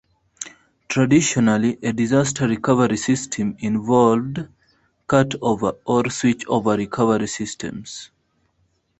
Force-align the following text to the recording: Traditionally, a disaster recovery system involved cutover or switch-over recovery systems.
Traditionally, 0.89 1.77
a 1.83 1.93
disaster 1.93 2.47
recovery 2.47 2.97
system 2.97 3.55
involved 3.59 4.47
cutover 5.07 5.77
or 5.85 6.09
switch-over 6.09 6.71
recovery 6.75 7.27
systems. 7.27 8.09